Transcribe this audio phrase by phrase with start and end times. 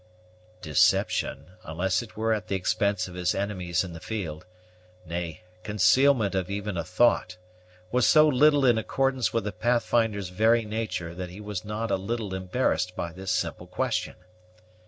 [0.63, 4.47] Deception, unless it were at the expense of his enemies in the field,
[5.05, 7.37] nay, concealment of even a thought,
[7.91, 11.97] was so little in accordance with the Pathfinder's very nature, that he was not a
[11.97, 14.15] little embarrassed by this simple question.